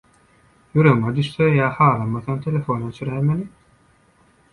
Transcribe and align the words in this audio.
Ýüregiňe 0.77 1.11
düşse 1.17 1.49
ýa 1.57 1.67
halamasaň 1.79 2.39
telefony 2.47 2.87
öçüräýmeli. 2.89 3.47